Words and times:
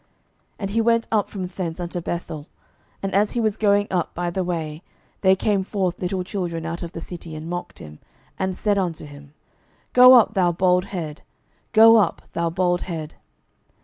12:002:023 0.53 0.55
And 0.57 0.69
he 0.71 0.81
went 0.81 1.07
up 1.11 1.29
from 1.29 1.45
thence 1.45 1.79
unto 1.79 2.01
Bethel: 2.01 2.47
and 3.03 3.13
as 3.13 3.33
he 3.33 3.39
was 3.39 3.55
going 3.55 3.85
up 3.91 4.15
by 4.15 4.31
the 4.31 4.43
way, 4.43 4.81
there 5.21 5.35
came 5.35 5.63
forth 5.63 6.01
little 6.01 6.23
children 6.23 6.65
out 6.65 6.81
of 6.81 6.93
the 6.93 6.99
city, 6.99 7.35
and 7.35 7.47
mocked 7.47 7.77
him, 7.77 7.99
and 8.39 8.55
said 8.55 8.79
unto 8.79 9.05
him, 9.05 9.35
Go 9.93 10.15
up, 10.15 10.33
thou 10.33 10.51
bald 10.51 10.85
head; 10.85 11.21
go 11.71 11.97
up, 11.97 12.23
thou 12.33 12.49
bald 12.49 12.81
head. 12.81 13.13